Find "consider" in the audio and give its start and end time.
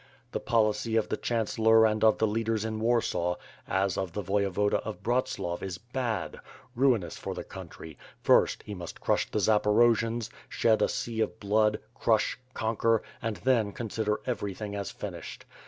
13.73-14.19